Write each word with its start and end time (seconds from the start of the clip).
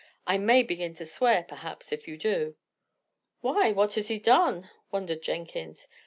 "I 0.25 0.39
may 0.39 0.63
begin 0.63 0.95
to 0.95 1.05
swear, 1.05 1.43
perhaps, 1.47 1.91
if 1.91 2.07
you 2.07 2.17
do." 2.17 2.55
"Why, 3.41 3.71
what 3.71 3.93
has 3.93 4.07
he 4.07 4.17
done?" 4.17 4.67
wondered 4.89 5.21
Jenkins. 5.21 5.87